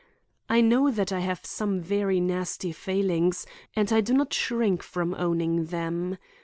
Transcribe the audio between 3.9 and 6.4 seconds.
I do not shrink from owning them.